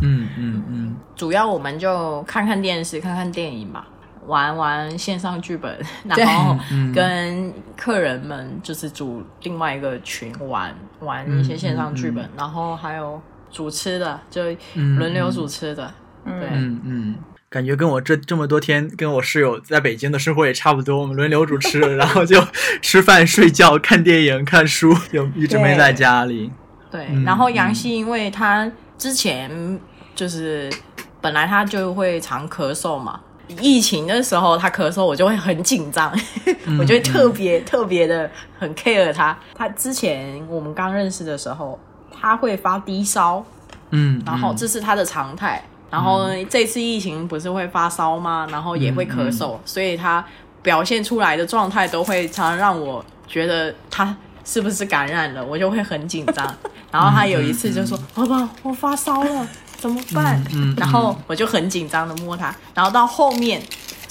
[0.00, 3.86] 嗯嗯嗯主要我们就看看电视，看看电影吧。
[4.28, 6.56] 玩玩线上剧本， 然后
[6.94, 13.20] 跟客人们就是组另外一个群玩玩一些线上剧本，然后还有
[13.50, 14.42] 主吃的，就
[14.74, 15.92] 轮流主吃的。
[16.24, 17.14] 对，嗯嗯，
[17.52, 22.42] 感觉跟我这这么多天跟我室友在北京的生活也差不多，我们轮流主持， 然后就
[22.80, 26.50] 吃饭、睡觉、看电影、看书，就一直没在家里。
[26.90, 29.78] 对，嗯然后杨希因为他之前
[30.14, 30.72] 就是
[31.20, 33.20] 本来他就会常咳嗽嘛，
[33.60, 36.10] 疫情的时候他咳嗽，我就会很紧张，
[36.64, 39.38] 嗯我就会特别特别的很 care 他。
[39.54, 41.78] 他之前我们刚认识的时候，
[42.10, 43.44] 他会发低烧，
[43.90, 45.62] 嗯，然后这是他的常态。
[45.92, 48.48] 然后这次疫情不是会发烧吗？
[48.50, 50.24] 然后也会咳嗽，所以他
[50.62, 56.56] 表现出来的状态都会常常让我觉得他是不是感染了，我就会很紧张。
[56.90, 60.42] 然后他有一次就说：“宝宝，我发烧了，怎么办？”
[60.78, 63.62] 然后我就很紧张的摸他，然后到后面。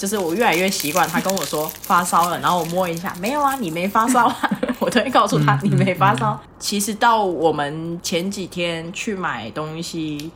[0.02, 6.36] 就是我越来越习惯他跟我说发烧了，然后我摸一下，没有啊，你没发烧啊， 我都会告诉他你没发烧。
[6.58, 10.28] 其实到我们前几天去买东西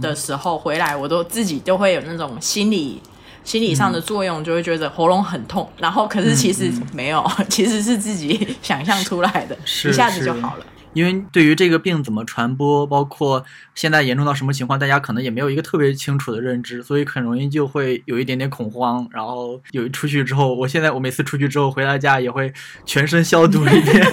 [0.00, 3.02] 的时候回来，我都自己都会有那种心理
[3.44, 9.54] 心理上的作用，就会觉得喉咙很痛，然后可是其实没有， 其实是自己想象出来的，
[9.90, 10.64] 一下子就好了。
[10.92, 19.06] 因为对于这个病怎么传播，包括现在严重到什么情况，大家可能也没有一个特别清楚的认知，所以很容易就会有一点点恐慌。
[19.10, 22.52] 然后有出去之后，我现在我每次出去之后回到家也会
[22.84, 24.02] 全身消毒一遍。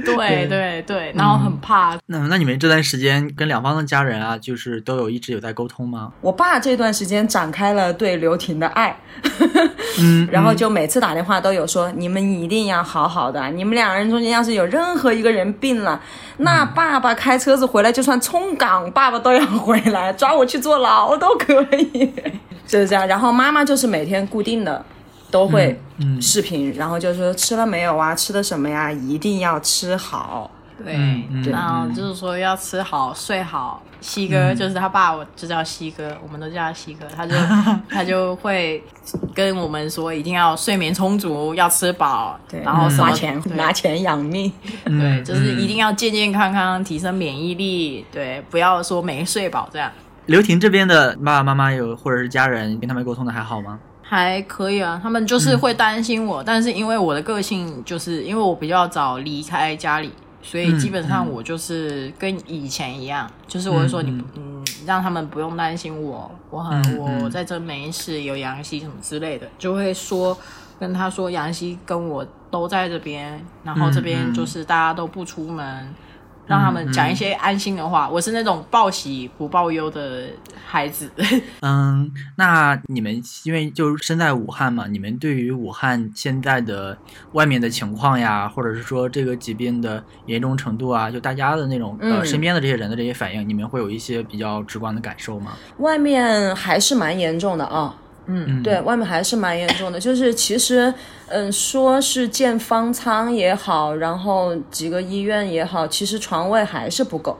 [0.04, 1.98] 对对对，然后很怕。
[2.06, 6.12] 那那你们这段时间跟两方的家人啊，就是都有一直有在沟通吗？
[6.20, 8.96] 我爸这段时间展开了对刘婷的爱，
[9.98, 16.00] 嗯， 然后就每次打电话都有说，你们一定要好好的，你们两个人中间要是有任何一个人病了，
[16.38, 22.12] 那爸爸开车子回来，就算冲岗，爸爸都要回来抓我去坐牢都可以，
[22.66, 23.06] 就是这样。
[23.06, 24.84] 然后妈妈就是每天固定的
[25.30, 25.80] 都会
[26.20, 30.50] 视频，然后就说吃了没有啊，吃的什么呀，一定要吃好。
[30.84, 33.82] 对，然后就是说要吃好睡好。
[34.00, 37.06] 西哥就是他爸，我就叫西哥，我们都叫他西哥。
[37.14, 37.34] 他就
[37.90, 38.82] 他就会
[39.34, 44.50] 跟我们说，一定要睡眠充足，要吃饱，对，然后什么花钱拿钱养命。
[44.86, 48.06] 对，就是一嗯定要健健康康，提升免疫力。
[48.10, 49.92] 对，不要说没睡饱这样。
[50.24, 53.78] 刘婷这边的爸爸妈妈有或者是家人跟他们沟通的还好吗？
[54.02, 60.10] 还可以啊，他们就是会担心我，但是因为我的个性，就是因为我比较早离开家里，
[60.42, 64.50] 所以基本上我就是跟以前一样，就是我会说你嗯。
[64.86, 70.36] 让他们不用担心我，我很、嗯我在这没事，有杨希什么之类的，就会说
[70.78, 75.94] 跟他说杨希跟我都在这边，然后这边就是大家都不出门。
[76.50, 78.10] 让他们讲一些安心的话。
[78.10, 80.24] 我是那种报喜不报忧的
[80.66, 81.08] 孩子。
[81.60, 86.98] 嗯，那你们因为就身在武汉嘛，你们对于武汉现在的
[87.32, 95.52] 外面的情况呀，或者是说这个疾病的严重程度啊，就大家的那种、呃嗯身边的这些人的这些反应，你们会有一些比较直观的感受吗？
[95.78, 97.94] 外面还是蛮严重的啊。
[98.32, 99.98] 嗯，对外面还是蛮严重的。
[100.00, 100.92] 就是其实，
[101.26, 107.36] 嗯，说是建方舱也好，然后几个医院也好，其实床位还是不够。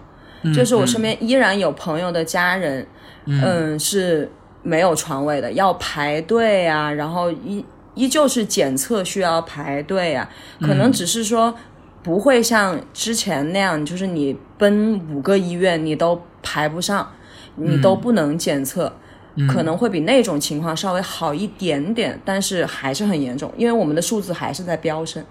[0.54, 2.86] 就是我身边依然有朋友的家人，
[3.26, 4.30] 嗯，是
[4.62, 10.26] 没有床位的，要排队啊，然后依依旧是检测需要排队啊，
[10.60, 11.54] 可能只是说
[12.02, 17.12] 不会像之前那样，就是你奔五个医院你都排不上，
[17.56, 18.90] 你都不能检测。
[19.48, 25.24] 可能会比那种情况稍微好一点点，但是还是很严重，因为我们的数字还是在飙升。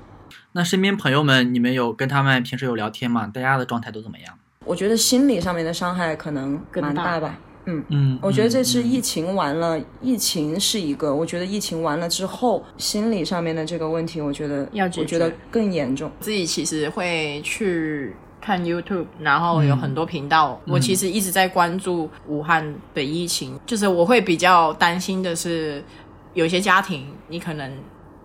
[0.51, 3.29] 那身边朋友们，你们有跟他们平时有聊天吗？
[3.33, 4.33] 大家的状态都怎么样？
[4.65, 7.39] 我觉得心理上面的伤害可能蛮大大吧。
[7.65, 16.11] 嗯，嗯，我觉得这次疫情完了，疫情是一个，我觉得疫情完了之后，心理上面的这个问题，我觉得要解决我觉得更严重。
[16.19, 20.59] 自己其实会去看 YouTube，然后有很多频道。
[20.67, 25.83] 我其实一直在关注武汉的疫情，就是我会比较担心的是，
[26.33, 27.71] 有些家庭你可能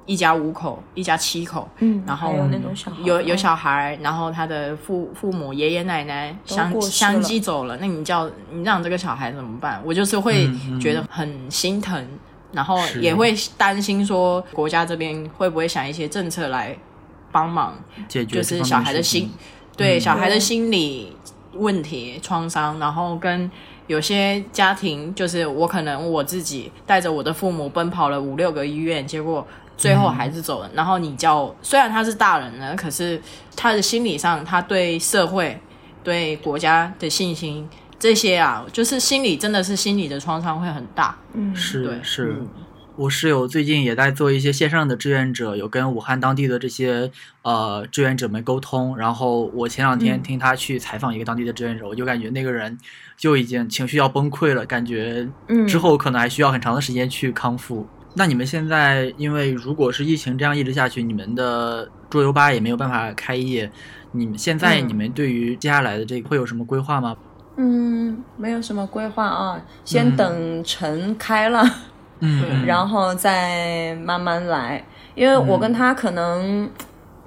[0.06, 2.34] 一家五口、一家七口，嗯然后
[3.02, 9.80] 有有有小孩，然后他的父父母、爷爷奶奶相相继走了，那你叫你让这个小孩怎么办？
[9.84, 10.48] 我就是会
[10.80, 12.06] 觉得很心疼。
[12.52, 16.78] 然后也会担心说，国家这边会不会想一些政策来
[17.32, 17.74] 帮忙，
[18.06, 19.28] 解决就是小孩的心，
[19.76, 21.16] 对小孩的心理
[21.54, 23.50] 问题创伤，然后跟
[23.86, 33.20] 有些家庭，就是我可能我自己带着我的父母奔跑了五六个医院，结果最后还是走了，然后你叫虽然他是大人了，可是
[33.56, 35.60] 他的心理上，他对社会、
[36.02, 37.68] 对国家的信心。
[37.96, 42.36] 这些啊，就是心理真的是心理的创伤会很大，嗯，是对是。
[42.38, 42.48] 嗯，
[42.96, 47.10] 我室友最近也在做一些线上的志愿者，有跟武汉当地的这些
[47.42, 48.96] 呃志愿者们沟通。
[48.96, 52.78] 然后我前两天听他去采访一个当地的志愿者，我就感觉那个人
[53.16, 57.84] 就已经情绪要崩溃了，感觉嗯之后可能还需要很长的时间去康复。
[58.14, 63.68] 那你们现在，因为如果是疫情这样一直下去，你们的桌游吧也没有办法开业，
[64.12, 67.16] 你们现在嗯你们对于接下来的这个会有什么规划吗？
[67.56, 71.60] 嗯，没有什么规划啊，先等城开了。
[71.64, 71.93] 嗯
[72.66, 74.82] 然后再慢慢来。
[75.14, 76.68] 因为我跟他可能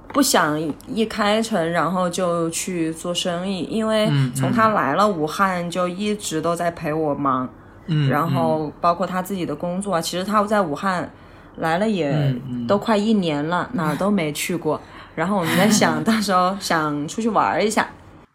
[0.09, 7.47] 不想一开城然后就去做生意，因为嗯从他来了武汉就一直都在陪我忙，
[7.85, 11.09] 嗯，然后包括他自己的工作啊，其实他在武汉
[11.57, 12.67] 来了也嗯嗯。
[12.67, 14.79] 都快一年了，哪儿都没去过。
[15.15, 17.87] 然后我们在想 到时候想出去玩一下，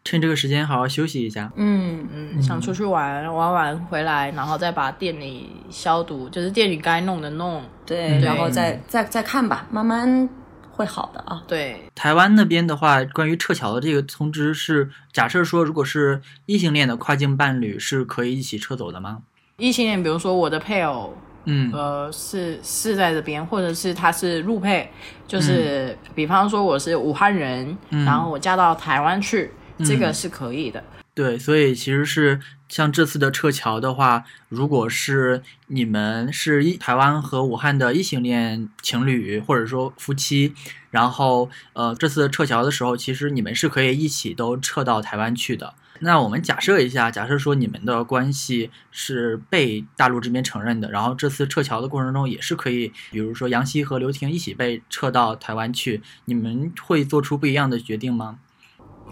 [0.04, 1.50] 趁这个时间好好休息一下。
[1.56, 7.62] 嗯，嗯，想出去玩玩完回来，然后再把店里消毒，就是店里该弄的弄。
[7.86, 10.28] 对，然后再再再看吧，慢慢
[10.70, 11.42] 会好的啊。
[11.46, 19.18] 对，台湾那边的话，关于撤侨的这个通知是，假设说如果是异性恋的跨境伴侣是可以一起撤走的吗？
[19.58, 24.88] 异性恋，比如说我的配偶嗯呃，是是在这边，或者是他是陆配，
[25.26, 29.50] 就是、比方说我是武汉人，嗯然后我嫁到台湾去，
[29.84, 30.82] 这个是可以的。
[31.14, 40.54] 对，所以其实是像这次的撤侨的话，如果是你们是一台湾和武汉的异性恋情侣或者说夫妻，
[40.90, 45.74] 然后呃这次撤侨的时候，其实你们是可以一起都撤到台湾去的。
[46.00, 58.38] 那我们假设一下，假设说你们的关系是被大陆这边承认的，然后这次撤侨的过程中也是可以，比如说杨希和刘婷一起被撤到台湾去，你们会做出不一样的决定吗？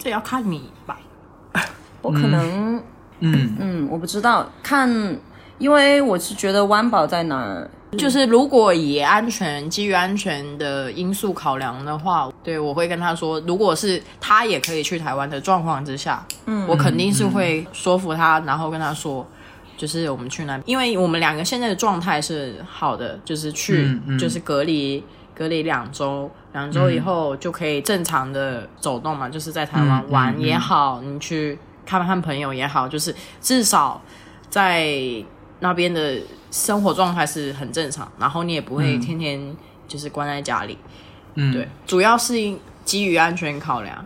[0.01, 0.99] 这要看你吧。
[2.03, 2.83] 我可能，
[3.21, 3.57] 嗯。
[3.61, 4.89] 嗯，我不知道，看，
[5.59, 19.27] 因为我是觉得湾宝在哪儿，就是如果以安全、基于安全的因素考量的话，对我会跟他说，如果是他也可以去台湾的状况之下，嗯，我肯定是会说服他，然后跟他说，
[19.77, 24.19] 就是我们去那，因为我们两个现在的状态是好的，就是去、嗯嗯。
[24.19, 25.05] 就是隔离
[25.41, 33.99] 隔离两周，两周以后就可以正常的走动嘛，就是在台湾玩也好，你去看看朋友也好，就是至少
[34.51, 34.95] 在
[35.61, 36.21] 那边的
[36.51, 39.57] 生活状态是很正常，然后你也不会天天
[39.89, 40.77] 就是关在家里。
[41.37, 42.35] 嗯，对，主要是
[42.85, 44.05] 基于安全考量。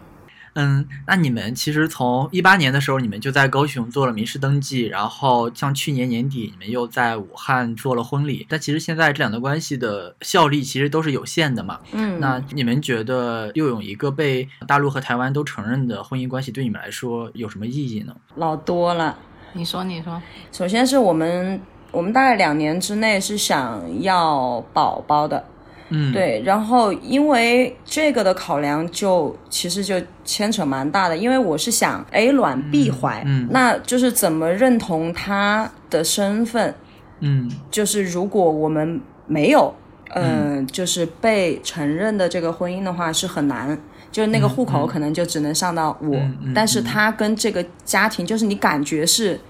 [0.54, 8.46] 嗯，那你们其实从一八年的时候，你们就在高雄做了民事登记，然后像去年年底，你们又在武汉做了婚礼。
[8.48, 11.80] 但其实现在这两段关系的效力其实都是有限的嘛。
[11.92, 18.14] 嗯，那你们觉得又有一个被大陆和台湾都承认的婚姻关系，对你们来说有什么意义呢？
[18.36, 19.18] 老多了。
[19.56, 21.60] 你说，你说，首先是我们，
[21.92, 25.44] 我们大概两年之内是想要宝宝的，
[25.94, 36.74] 嗯，，对，然后因为这个的考量就其实就牵扯蛮大的，因为我是想 A 卵 B 怀，嗯那就是怎么认同他的身份，
[37.20, 37.50] 嗯。
[37.70, 39.72] 就是如果我们没有，
[40.14, 43.78] 嗯、就是被承认的这个婚姻的话是很难。
[44.12, 49.40] 就是那个户口可能就只能上到我，嗯嗯但是他跟这个家庭，就是你感觉是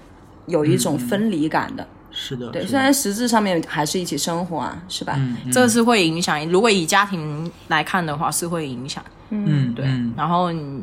[0.47, 1.87] 有一种分离感的。
[2.17, 5.13] 是的，对，虽然实质上面还是一起生活啊，是吧？
[5.17, 6.43] 嗯嗯这是会影响。
[6.49, 9.03] 如果以家庭来看的话，是会影响。
[9.29, 10.81] 嗯对，嗯然后你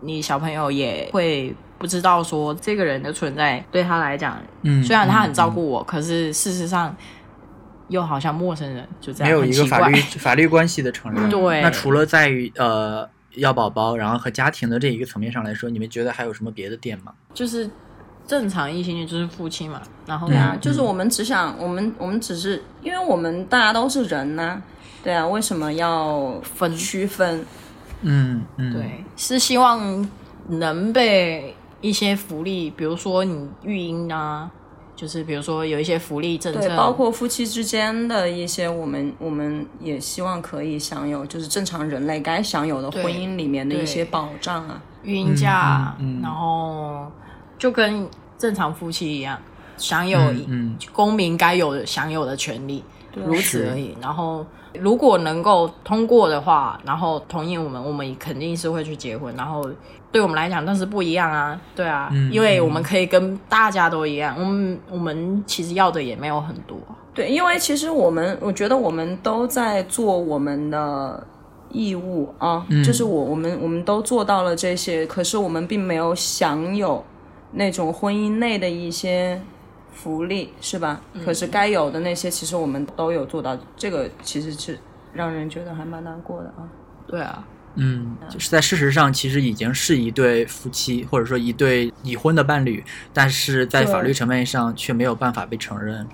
[0.00, 6.94] 你小朋友也会不知道说这个人的存在对他来讲，嗯，虽然他很嗯照顾我，可是事实上
[7.88, 9.96] 又好像陌生人，就这没样没有一个法律。
[10.20, 11.30] 法律关系的承认。
[11.30, 17.12] 对那除了在于呃要宝宝，然后和家庭的这一个层面上来说，你们觉得还有什么别的点吗？
[17.32, 17.68] 就是
[18.26, 24.62] 正常异性恋就是夫妻嘛，然后对啊嗯，就是我们只想，我们我们只是，因为我们大家都是人呐、
[25.02, 26.74] 对啊，为什么要分。
[26.76, 27.44] 区分？
[28.00, 30.08] 嗯嗯，对，是希望
[30.48, 34.50] 能被一些福利，比如说你育婴啊，
[34.94, 44.82] 就是比如说有一些福利政策，对，包括夫妻之间的一些，我们我们也希望可以享有，就是正常人类该享有的婚姻里面的一些保障啊。
[45.02, 46.22] 育婴假，嗯嗯嗯。
[46.22, 47.10] 然后
[47.64, 48.06] 就跟
[48.36, 49.38] 正常夫妻一样，
[49.78, 50.20] 享有
[50.92, 52.84] 公民该有的享有的权利，
[53.14, 53.96] 如此而已。
[54.02, 54.44] 然后
[54.74, 59.34] 如果能够通过的话，然后同意我们，我们肯定是会去结婚。
[59.34, 59.66] 然后
[60.12, 66.76] 对我们来讲，但是不一样啊，对啊，嗯因为我们可以跟大家都一样，我们我们其实要的也没有很多。
[67.14, 71.26] 对，因为其实我们，我觉得我们都在做我们的
[71.70, 77.02] 义务啊，就是我我们我们都做到了这些，可是我们并没有享有
[77.54, 79.40] 那种婚姻内的一些
[79.92, 81.00] 福利，是吧？
[81.24, 84.78] 可是该有的那些，其实我们都有做到，这个其实是
[85.12, 86.68] 让人觉得还蛮难过的啊。
[87.06, 87.46] 对啊，
[87.76, 92.82] 嗯，就是在事实上，其实已经是一对夫妻，或者说一对已婚的伴侣，
[93.12, 96.06] 但是在法律层面上却没有办法被承认。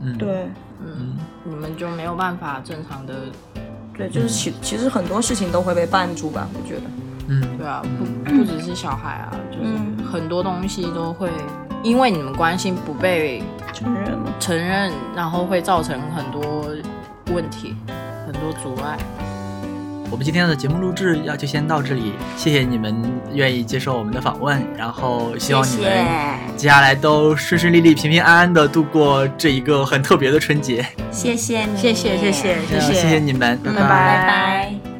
[0.00, 0.46] 嗯，，对
[0.84, 3.14] 嗯，你们就没有办法正常的，
[3.96, 6.82] 对，就是其其实很多事情都会被绊住吧，我觉得。
[7.28, 11.30] 嗯对啊，不不只是小孩啊，就是嗯很多东西都会
[11.82, 13.42] 因为你们关心不被
[13.72, 14.32] 承认吗？
[14.38, 16.66] 承认，然后会造成很多
[17.32, 17.74] 问题，
[18.26, 18.98] 很多阻碍。
[20.10, 22.94] 我们今天的节目录制要就先到这里，谢谢你们
[23.32, 26.06] 愿意接受我们的访问，然后希望你们
[26.54, 30.84] 接下来都顺顺利利、平平安安的度过这一个很特别的春节。
[31.10, 34.91] 谢谢你，谢谢谢谢谢谢谢你们，拜拜拜拜。